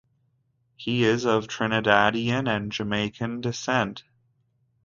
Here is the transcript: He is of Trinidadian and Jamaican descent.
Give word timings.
He 0.77 1.03
is 1.03 1.25
of 1.27 1.45
Trinidadian 1.45 2.47
and 2.49 2.71
Jamaican 2.71 3.41
descent. 3.41 4.03